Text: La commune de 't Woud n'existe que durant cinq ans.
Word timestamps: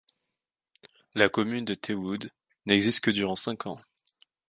La 1.13 1.29
commune 1.29 1.63
de 1.65 1.75
't 1.75 1.89
Woud 1.93 2.31
n'existe 2.65 3.01
que 3.03 3.11
durant 3.11 3.35
cinq 3.35 3.67
ans. 3.67 3.79